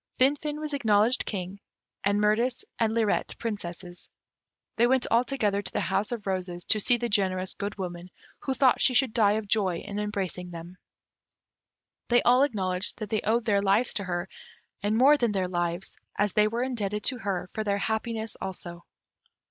[0.17, 1.59] Finfin was acknowledged King,
[2.03, 4.09] and Mirtis and Lirette Princesses.
[4.75, 8.09] They went all together to the House of Roses, to see the generous Good Woman,
[8.39, 10.79] who thought she should die of joy in embracing them.
[12.09, 14.27] They all acknowledged that they owed their lives to her,
[14.81, 18.83] and more than their lives, as they were indebted to her for their happiness also.